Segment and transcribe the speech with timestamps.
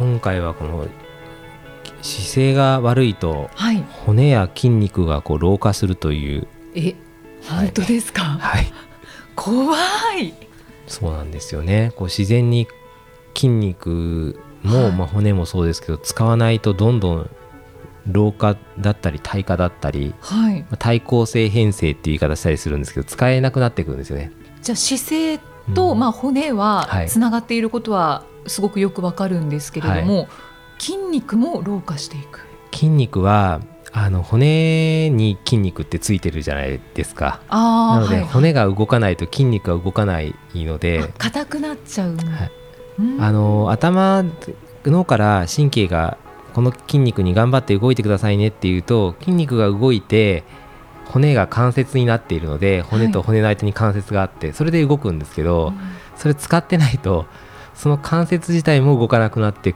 [0.00, 0.86] 今回はこの
[2.00, 6.48] 姿勢が悪いと、はい、骨や筋肉がこう老化するという。
[6.74, 6.94] え
[7.42, 8.72] 本当ですか、はい、
[9.36, 9.76] 怖
[10.18, 10.32] い。
[10.86, 11.92] そうなんですよね。
[11.96, 12.66] こう自然に
[13.34, 17.30] 筋肉も、はい、まあ、骨もそうですけど使わないとどんどん
[18.06, 24.32] 老化だったり退化だったり、はい、対抗性変性っていう言い方したりするんですけど使えなくなってくるんですよね。
[24.62, 25.38] じゃあ姿勢
[25.74, 30.28] と、うん、まあ、骨はつながっていることはすごくよくわかるんですけれども、はい、
[30.78, 32.40] 筋肉も老化していく。
[32.72, 33.60] 筋肉は
[33.92, 37.40] あの骨に筋肉ってついてるじゃないですか。
[37.50, 42.50] なので、はい、骨が動かないと筋肉が動かないので硬くなっちゃう、はい、
[43.18, 44.24] あの頭
[44.84, 46.18] 脳から神経が
[46.54, 50.44] この筋肉に頑張って動いてくださいねっていうと筋肉が動いて
[51.06, 55.72] 骨が関節になっているので骨と骨の間に関節があって、それで動くんですけど、
[56.14, 57.26] それ使ってないと
[57.80, 59.74] その関節自体も動かなくなって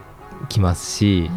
[0.48, 1.30] きますし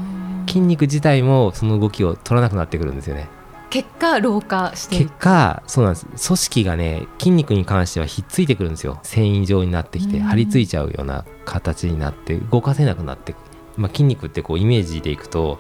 [0.48, 3.28] 筋肉自体もその動きを取らなくなってくるんですよね。
[3.70, 6.28] 結果老化して結果そうなんです。
[6.28, 9.00] 組織がね筋肉に関してはひっついてくるんですよ。
[9.04, 13.36] 繊維状になってきて張り付いちゃうような形になって動かせなくなって
[13.78, 15.60] まあ、筋肉ってこうイメージでいくと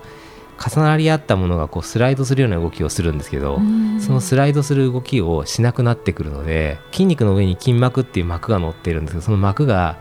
[0.58, 3.59] 重なり合ったものがこうスライドするような動きをするんですけど
[3.99, 9.97] そのスライドする動きをしなくなってくるので筋肉の上に筋膜っていう膜が乗ってるんですけどその膜が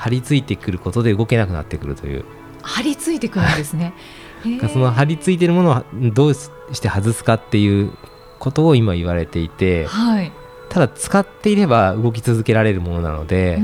[0.00, 2.24] 張り付いてくることで動けなくなってくるという。
[2.62, 3.92] 張り付いてくるんですね。
[4.72, 7.92] その張り付いてるものをどうして外すかっていう
[8.38, 10.32] ことを今言われていて、はい、
[10.70, 13.60] ただ使っていれば動き続けられるものなので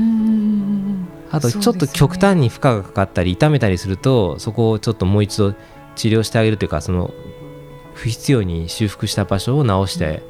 [1.31, 5.55] あとちょっと極端に負荷がかかったり痛めたりするとそこをちょっともう一度
[5.95, 7.11] 治療してあげるというかその
[7.95, 10.21] 不必要に修復した場所を治して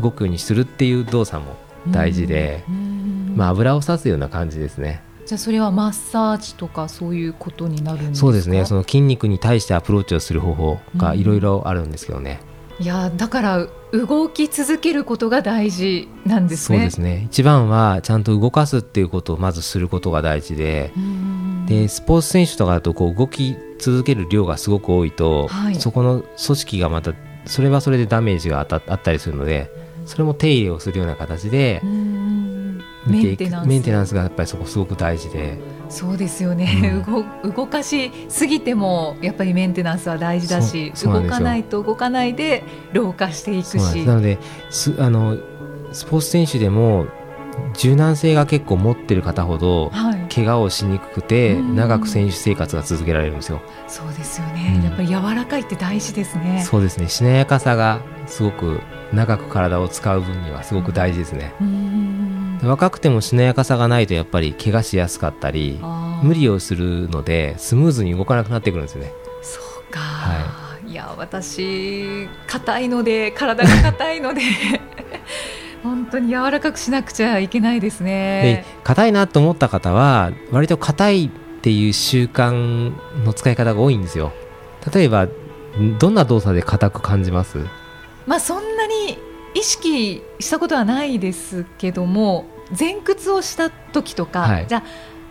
[0.00, 1.56] 動くようにするっていう動作も
[1.88, 2.64] 大事で、
[3.36, 5.02] まあ、油をさすような感じですね。
[5.26, 8.64] じゃあそれはマッサージとかそういうことになるんですそうですね。
[8.66, 12.40] その筋肉に対してアプローチをする方法がいろいろあるんですけどね。
[12.80, 16.78] いやだから動き続けることが大事なんですね。
[16.78, 17.22] そうですね。
[17.26, 20.92] 一番はちゃんと動かすっていうことをまずすることが大事で
[21.66, 27.14] でスポーツ選手とかだとこう動き続ける量がすごく多いと、はい、そこの組織がまた
[27.46, 29.70] それはそれでダメージがあったりするので
[30.06, 31.80] それも手入れをするような形で
[33.06, 33.68] メンテナンス。
[33.68, 35.58] メンテナンスがやっぱりそこすごく大事で。
[35.88, 37.02] そうですよね、
[37.44, 44.04] うん、動かしすぎてもやっぱりメンテナンスは大事だし動かないと動かないで老化していくし。
[44.04, 44.38] なので
[44.70, 45.36] すあの
[45.92, 47.06] スポーツ選手でも
[47.74, 53.60] 柔軟性が結構持ってる方ほど、はい、怪我をしにくくて長く選手生活が続けられるんですよ。
[53.86, 56.64] そうですよね、うん、やっぱり柔らかいって大事ですね。
[56.64, 57.08] そうですね。
[57.08, 58.80] しなやかさがすごく
[59.12, 61.54] 長く体を使う分にはすごく大事ですね。
[62.66, 65.78] 若くてもしなやかさがないとやっぱり怪我しやすかったり
[66.22, 69.12] 無理をするのでスムーズに動かなくなってくるんですよね。
[69.42, 74.40] そうか、はい、いや私硬いので体が硬いので
[75.82, 78.64] 本当に柔らかくしなくちゃいけないですね。
[78.84, 81.28] 硬いなと思った方は割と硬いっ
[81.60, 82.92] ていう習慣
[83.24, 84.32] の使い方が多いんですよ。
[84.92, 85.28] 例えば
[85.98, 87.58] どんな動作で硬く感じます？
[88.26, 89.18] まあそんなに
[89.54, 92.46] 意識したことはないですけども
[92.78, 94.84] 前屈をした時とか、はい、じゃあ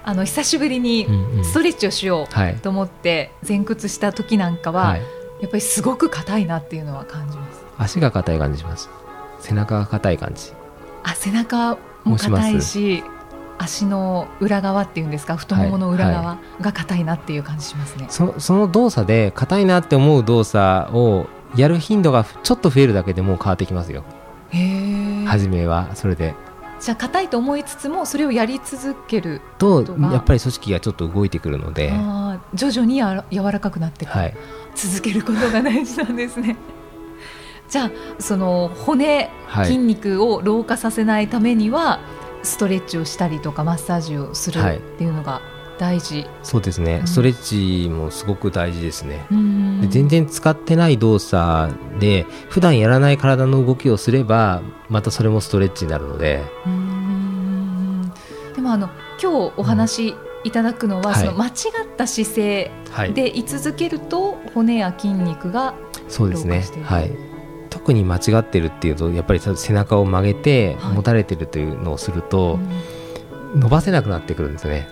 [0.05, 1.07] あの久しぶりに
[1.43, 5.01] ストレッチをしようと思って前屈した時なんかは、はい、
[5.41, 7.63] やっぱりすごく硬いなっていうのは感じます。
[7.77, 8.89] 足が硬い感じします。
[9.39, 10.51] 背中が硬い感じ。
[11.03, 13.03] あ背中も硬いし
[13.57, 24.03] 足の裏側っていうんですか太ももの裏側が硬いなっていう感じしますね、はい、そその動作で硬いなって思う動作をやる頻度がちょっと増えるだけでもう変わってきますよ。
[24.49, 26.35] へ初めはそれで
[26.83, 31.93] じゃあ硬いと思いつつもそれをやり続けるとやっぱり組織がちょっと動いてくるので。
[32.53, 34.35] 徐々にや柔らかくなってはい、
[34.75, 36.57] 続けることが大事なんですね。
[37.69, 39.29] じゃあその骨、
[39.63, 42.01] 筋肉を老化させないためには
[42.43, 45.41] ストレッチをしたりとかマッサージをするっていうのが
[45.83, 46.25] 大事。
[46.43, 49.27] そうですね、うん、ストレッチもすごく大事ですね。
[49.81, 56.41] で全然使ってない動作で普段やらない体の動きをすればまたそれもストレッチになるので。
[58.55, 58.89] でもあの
[59.21, 60.15] 今日お話
[60.45, 61.53] いただくのは、はい、その間違っ
[61.97, 62.71] た姿勢
[63.13, 65.73] で居続けると、骨や筋肉が
[66.07, 66.63] そうですね。
[66.83, 67.11] はい。
[67.69, 72.59] 特に間違ってるっていうとやっぱり背中を曲げて持たれてるというのをすると、は
[73.55, 74.87] い、伸ばせなくなってくるんですね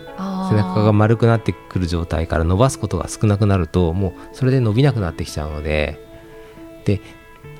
[0.51, 5.99] 背中が丸くなってくる状態から伸ばすことが少なくなるともうそれで伸びなくなってきちゃうので
[6.85, 7.01] で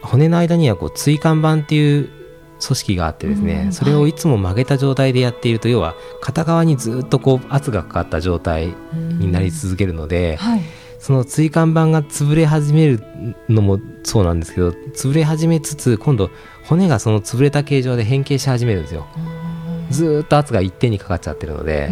[0.01, 2.09] 骨の間にはこう椎間板っていう
[2.61, 10.61] 組織があってですね、それをいつも曲げた状態でやっていると、要は片側にずっとこう圧がかかった状態になり続けるので、はい、
[10.99, 13.03] その椎間板が潰れ始める
[13.49, 16.29] のもそうなんですけど潰れ始めつつ今度
[16.65, 19.07] 骨がその潰れた形状で変形し始めるんですよ。
[19.89, 21.89] ずっと圧が一点にかかっちゃってるので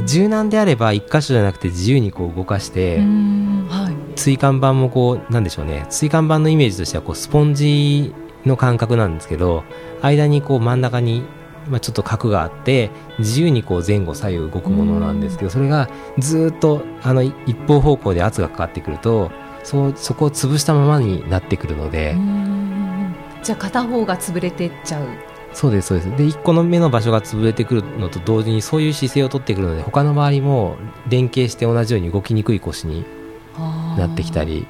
[0.00, 5.86] で柔軟であれば一箇所じゃなくて自由にこう動かして、はい、椎間板もこうなんでしょうね。
[5.90, 8.14] 椎間板のイメージとしてはこうスポンジ
[8.46, 9.64] の感覚なんですけど
[10.00, 11.24] 間にこう真ん中に、
[11.68, 19.32] まあ、ちょっと角があって自由にこう前後左右動くものなんですけどそれがずっとあの一方方向で圧がかかってくると
[19.64, 22.16] そそこを潰したままになってくるので
[23.42, 25.06] じゃあ片方が潰れてっちゃう
[25.52, 26.10] そうですそうです。
[26.10, 30.76] で1個の目の場所が潰れてくるのと同時にそういう姿勢をとってくるので他の周りも
[31.08, 33.04] 連携して同じように動きにくい腰に
[33.96, 34.66] なってきたり、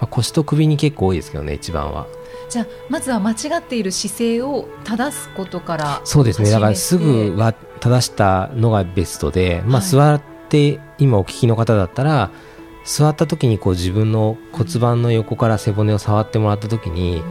[0.00, 2.06] まあ、腰と首に結構多いですけどね一番は。
[2.48, 6.50] じゃあまずは間違っている姿勢を正すことからそうですね。
[6.50, 12.30] だからすぐは正したのがベストで、まあ、座って今お聞きの方だったら
[12.84, 17.22] 座った時にこう自分の骨盤の横から背骨を触ってもらった時に、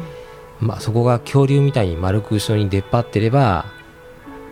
[0.64, 3.66] まあ、そこが恐竜みたいに丸く後ろに出っ張ってれば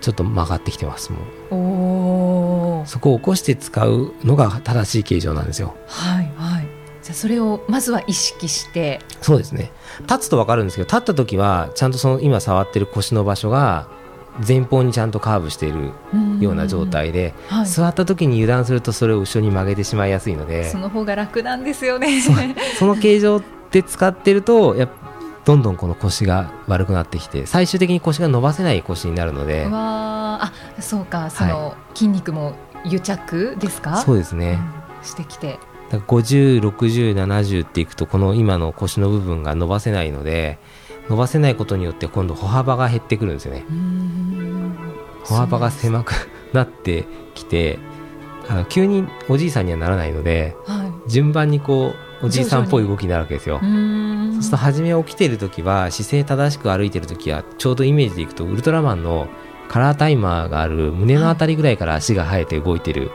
[0.02, 1.20] ちょっと曲がってきてますも
[2.82, 5.76] んそこを起こして使うのが正しい形状なんですよ。
[5.88, 6.68] はいはい。
[7.04, 9.00] じゃあそれをまずは意識して。
[9.22, 9.72] そうですね。
[10.02, 13.88] 立つと分かるんですけど立った時はちゃんとその今触ってる腰の場所が
[14.48, 15.92] 前方にちゃんとカーブしている
[16.40, 20.70] ような状態で、はい、座った時に油断するとそれを後ろに曲げてしまいやすいので。
[20.70, 22.22] その方が楽なんですよね。
[22.80, 23.42] その形状
[23.72, 24.90] で使ってるとや
[25.44, 31.30] どんどんこの腰が悪くなってきて最終的に腰が伸ばせない腰になるのでわあそうか。
[31.30, 32.56] その筋肉も
[32.86, 34.60] 癒着ですか、はい、そうですね、
[35.00, 35.60] うん、してきて。
[35.92, 40.58] 506070っていくとこの今の腰の部分が伸ばせないので
[41.10, 43.66] 伸ばせないことによって今度歩幅が減ってくるんですよね。
[45.26, 46.14] 歩幅が狭く
[46.54, 47.06] なって
[47.36, 47.78] きて
[48.48, 59.28] あの急におじいさんにはならないので、はい、順番にこうおじいさんっぽい動きになるわけですよそうすると初め起きてる時は姿勢正しく歩いてる時はちょうどイメージでいくとウルトラマンの
[59.70, 63.12] カラータイマーがある胸の辺りぐらいから足が生えて動いてる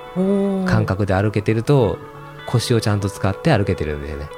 [0.66, 1.98] 感覚で歩けてると
[2.46, 4.28] 腰をちゃんと使って歩けてるんだよね。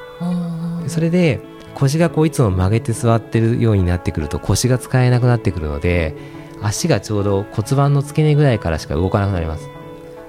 [0.89, 1.41] それで
[1.75, 6.17] 腰がこういつも曲げて座ってるようになってくると腰が使えなくなってくるので
[6.61, 9.69] 足がちょうど骨盤の付け根ぐらいからしか動かなくなります。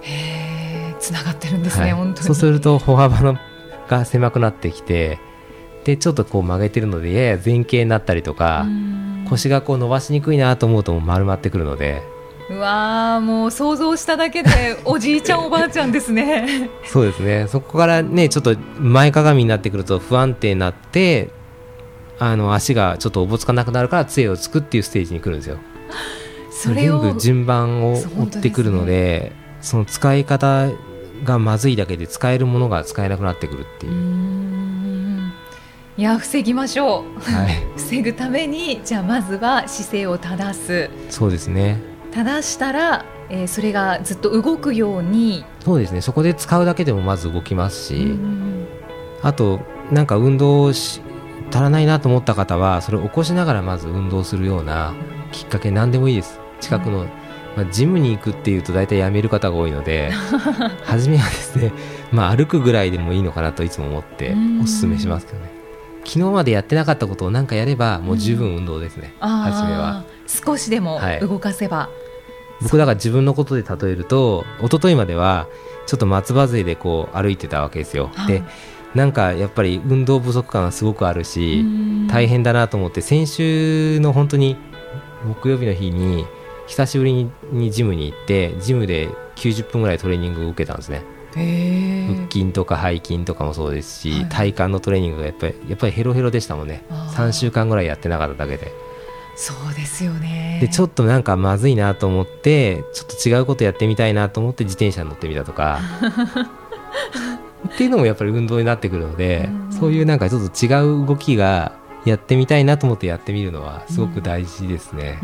[0.01, 2.27] へえ、つながってるんですね、はい、本当に。
[2.27, 3.39] そうすると歩幅の
[3.89, 5.19] が狭くなってきて、
[5.83, 8.65] でちょっとこう曲げてるのでやや前傾になったりとか、
[9.29, 12.01] 腰がこう伸ばしにくいなと思うともう丸まってくるので。
[12.49, 14.49] うわもう想像しただけで
[14.83, 16.69] おじいちゃんおばあちゃんですね。
[16.85, 17.47] そうですね。
[17.47, 21.29] そこからねちょっと前かがみになってくると不安定になって
[22.17, 25.57] あの足がちょっとおぼつかなくなるから杖をつくっていうステージに来るんですよ。
[26.51, 29.31] それ全部順番を追ってくるので
[29.61, 30.67] その使い方
[31.23, 34.39] がまずいだけで使えるものが使えなくなってくるっていう。
[35.97, 40.89] いや防ぎましょう、はい、 防ぐためにじゃあまずは姿勢を正す。
[41.09, 41.81] そうですね。
[42.11, 45.45] 正したら、えー、それがずっと動くように。
[45.59, 46.01] そうですね。
[46.01, 48.17] そこで使うだけでもまず動きますし。
[49.21, 49.59] あと
[49.91, 51.01] なんか運動し
[51.51, 54.93] 足らないなと思った方はそれを起こしながらまず運動するような
[55.31, 56.39] きっかけ何でもいいです。
[56.59, 57.05] 近くの、
[57.59, 60.11] まあ、ジムに行くっていうと大体やめる方が多いので
[60.85, 61.73] 初めはですね、
[62.09, 65.49] まあ、歩くぐらいでもいいのかなといつも思っておすすめしますけどね。
[66.05, 70.05] 昨日までやってなかったことを何かやればもう十分運動ですね、初めは。
[70.25, 71.89] 少しでも動かせば、は
[72.61, 75.47] い、僕だから自分のことで例えると一昨日までは
[75.85, 78.43] ちょっと松葉杖でこう歩いてたわけですよ、はい、で
[78.95, 81.65] なんかやっぱり運動不足感がすごくあるし
[82.07, 84.55] 大変だなと思って先週の本当に
[85.25, 86.25] 木曜日の日に
[86.69, 91.01] 久しぶりにジムに行ってジムで90分ぐらいトレーニングを受けたんですね。
[91.33, 96.83] 腹筋とか背筋とかもそうですし、はい、体幹のトレーニングがやっぱりやっぱりヘロヘロでしたもんね。
[96.89, 98.71] 3週間ぐらいやってなかっただけで。
[99.35, 100.59] そうですよね。
[100.61, 105.79] でちょっとなんかまずいなと思ってちょっと違うことやってみたいなと思って自転車に乗ってみたとか。
[107.73, 110.19] っていうのもやっぱり運動になってくるので、うそういうなん。
[110.19, 110.67] かちょっと違
[111.03, 111.73] う動きが
[112.05, 115.19] やってみたいなと思ってやってみるのはすごく大事ですね。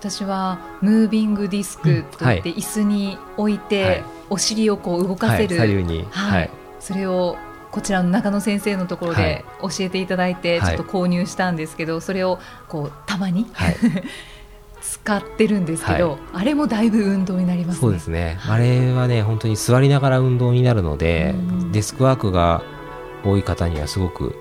[0.00, 7.36] 私はムービングディスクといって椅子に置いて、お尻をこう動かせる、左右に、はい、それを
[7.70, 13.76] こちらの中野先生のところで教えていただいて、ちょっと購入したんですけど、それをこうたまに、はい、
[14.80, 21.34] 使ってるんですけど、はい、あれもだいぶ運動になります、ね、そうですね、あれはね本当に座りながら運動になるので、
[21.72, 22.62] デスクワークが
[23.22, 24.34] 多い方にはすごく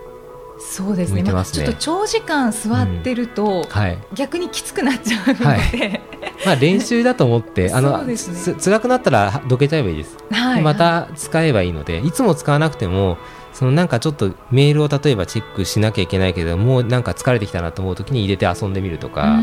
[0.60, 3.64] そうですね、ね、まあ、ちょっと長時間座ってると、うん。
[3.70, 6.02] はい、逆にきつくなっちゃうので、はい、
[6.46, 13.18] まあ練習だと思って あの、ね、辛くなったらどけちゃえばいいです、はい、また使えばいいのでいつも使わなくても
[13.54, 19.40] そのなんかちょっとメールを例えばチェックしなきゃいけないけどもうなんか疲れてきたなと思う時に入れて遊んでみるとか。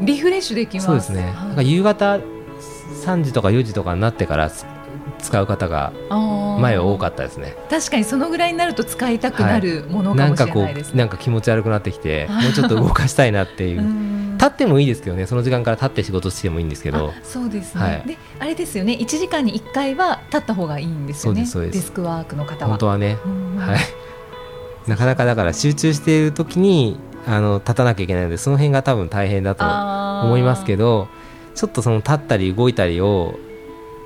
[0.00, 0.86] リフレッシュできます。
[0.86, 2.20] そうですね、なんか夕方
[3.04, 4.50] 3時とか4時とかになってから
[5.18, 5.92] 使う方が
[6.60, 7.56] 前は多かったですね。
[7.70, 14.18] 確かにそのぐらいになると使いたくなるものかもしれないです、ね、なんかこうなんか気持ち悪くなってきて もうちょっと動かしたいなっていう。
[14.38, 17.12] 立ってもいいですけどねその時間から立って仕事してもいいんですけど。
[17.24, 18.96] そうですね、はい、であれですよね。
[19.00, 21.40] 1時間に1回は立った方がいいんですよね。
[21.40, 22.68] デスクワークの方は。
[22.70, 23.18] 本当はね、
[23.56, 23.78] はい。
[24.88, 29.64] なかなかだから集中している時にあの立たなきゃいけないのでその辺が多分大変だと
[30.26, 31.08] 思いますけど
[31.54, 33.38] ちょっとその立ったり動いたりを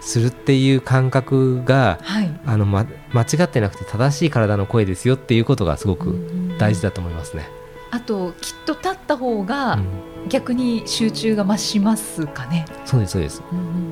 [0.03, 7.49] するっていう感覚が、はい、あのま、間違ってなくて正しい体の声ですよっていうことがすごく大事だと思いますね。
[7.93, 9.79] あときっと立った方が
[10.29, 12.65] 逆に集中が増しますかね。
[12.81, 13.43] うん、そうですそうです。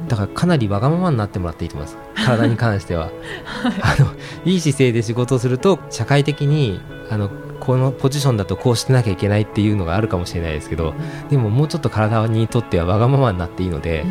[0.08, 1.98] だからかなりわがままになってもらっていいと思います。
[2.26, 3.12] 体に関しては、はい、
[4.00, 4.08] あの
[4.44, 10.94] いい姿勢で仕事をすると社会的にあのこのポジションだとこうしてなきゃいけないっていうのがあるかもしれないですけど、
[11.28, 14.04] でももうちょっと体にとってはわがままになっていいので。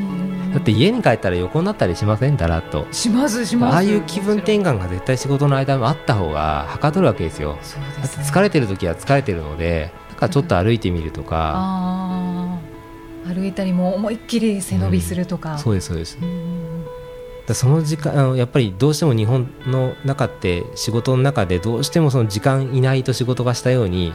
[0.54, 2.38] だって家に帰ったら横になったりしません？
[2.38, 2.88] だらっと。
[2.92, 3.74] しますします。
[3.76, 7.58] ああいう気分転換が絶対仕事の間もあった方がはかどるわけですよ。
[7.62, 12.60] 疲れてる時は疲れてるのでだからちょっと歩いてみるとか、
[13.26, 16.18] うん、歩いたりも思いっきり背伸びするとか、うん、そうですそうです、
[17.46, 24.14] だその時間やっぱりどうしても日本の中って仕事の中でどうしてもその時間いないと仕事がしたように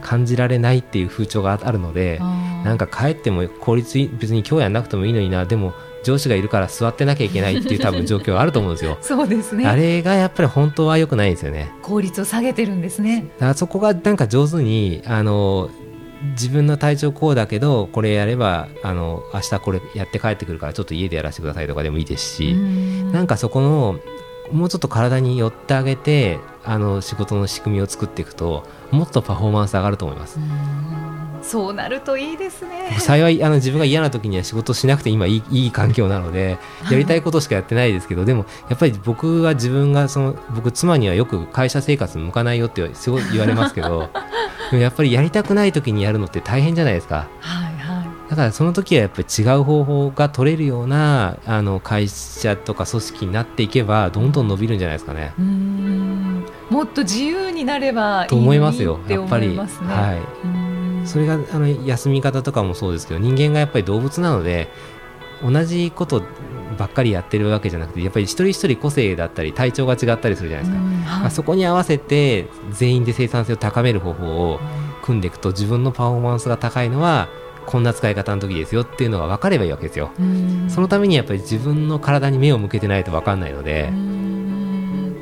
[0.00, 2.18] 感じられないっていう風潮があるので、
[2.64, 8.98] なんか帰っても効率別に今日やんなくてもいいのになでも上司がいるから座ってなきゃいけないっていう多分状況があると思うんですよ。
[9.02, 9.66] そうですね。
[9.66, 11.72] あれがやっぱり本当は良くないんですよね。
[11.82, 13.26] 効率を下げてるんですね。
[13.40, 15.70] あそこがなんか上手にあの
[16.32, 24.00] 自分の体調こうだけどこれやればあの明日これやって帰ってくるからちょっと家でやらせてくださいとかでもいいですしなんかそこの
[24.52, 30.38] もうちょっと体に寄ってあげてあの仕事の仕組みを作っていくともっとパフォーマンス上がると思います。
[31.42, 32.96] そうなるといいですね。
[32.98, 36.58] 幸いあの自分が嫌な時には仕事しなくて今いいいい環境なので
[36.90, 44.10] やりたいことしかやってないですけどでもやっぱり僕は自分がその僕妻にはよく会社生活向かないよってすごい言われますけど
[44.72, 47.26] やっぱりやりたくない時にやるのって大変じゃないですか。
[47.40, 47.70] はい
[48.30, 55.32] だからその時はやっぱり違う方法が取れるようなあの会社とか組織になっていけばどんどん伸びるんじゃないですかね。
[56.70, 59.56] もっと自由になればいいと思いますよ、やっぱり。
[59.56, 60.59] はい
[61.04, 64.68] それがあの休み方とかもそうですけど人間がやっぱり動物なので
[65.42, 66.22] 同じこと
[66.78, 70.92] ばっかりやってるわけじゃなくてやっぱり一人一人個性だったり体調が違ったりするじゃないですか、うん。
[71.22, 74.60] はい、そこに合わせて全員で生産性を高める方法を
[75.02, 77.28] 組んでいくと自分のパフォーマンスが高いのは
[77.66, 85.16] こんな使い方の時ですよっていうのが分かればいいわけですよ、うん、そのためにやっぱり自分の体に目を向けてないと分かんないので、うん、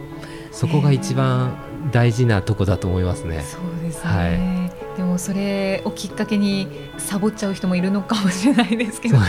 [0.50, 1.56] そこが一番
[1.92, 3.40] 大事なとこだと思いますね。
[3.42, 4.67] そうですね、はい
[4.98, 6.66] でもそれをきっかけに
[6.98, 9.26] サボっちゃう人もいるのかもしれないですけど、ね、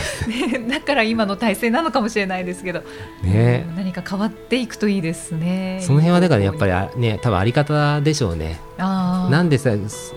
[0.68, 2.82] だから今の体制なのかもしれないですけど、
[3.22, 5.78] ね、何か変わっていくといいですね。
[5.84, 8.60] その辺はだからやっぱりね多分あり方でしょうね。
[8.80, 9.70] なんでさ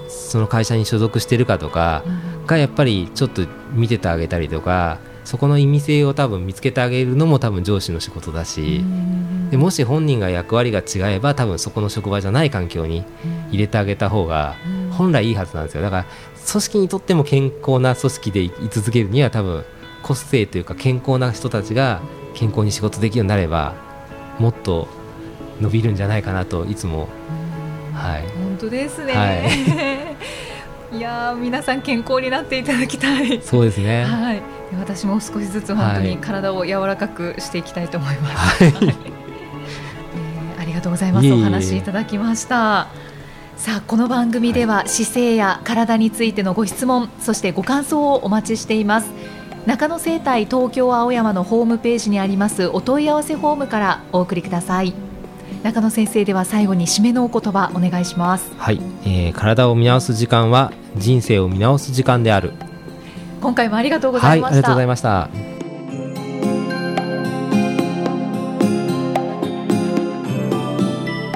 [0.08, 2.02] その会社に所属してるかとか
[2.46, 3.42] がやっぱりちょっと
[3.74, 8.84] 見ててあげたりとかそこの意味性を多分見つけてあげるのも多分上司の仕事だし
[9.50, 13.04] でもし本人が役割が違えば多分そこの職場じゃない環境に
[13.50, 14.56] 入れてあげた方が
[14.90, 15.82] 本来いいはずなんですよ。
[15.82, 16.06] だから
[16.50, 19.64] 組織にとっても健康な組織でい続けるには多分
[20.02, 22.00] 個性というか健康な人たちが
[22.34, 23.74] 健康に仕事できるようになれば
[24.38, 24.88] もっと
[25.60, 27.08] 伸びるんじゃないかなといつも、
[27.94, 29.34] はい、本当ですね、は
[30.92, 33.40] い、 いや皆さん健康になっていただきたい。
[33.42, 34.42] そうですね、はい、
[34.78, 41.32] 私も少しずつ本当に体を柔らかくしていきたいと思います、はい、 えー、ありがとうございます。
[41.32, 42.88] お話いただきました。
[43.56, 49.10] さあこの番組では姿勢や体についてのご質問そしてご感想をお待ちしています。
[49.66, 54.92] 中野生態東京青山のホームページにありますお問い合わせフォームからお送りください。
[55.62, 58.52] 中野先生では最後に締めのお言葉お願いします。
[58.58, 62.52] はい、えー、体を見直す時間は人生を見直す時間である
[63.42, 65.28] 今回もありがとうございました、はい、ありがとうございました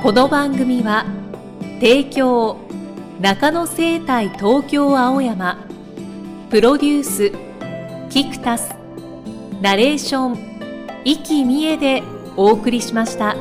[0.02, 1.04] この番組は
[1.80, 2.58] 提供
[3.20, 5.66] 中野生態東京青山
[6.48, 7.32] プロデュース
[8.08, 8.72] キクタス
[9.60, 12.02] ナレーション生きみえで
[12.36, 13.35] お送りしました。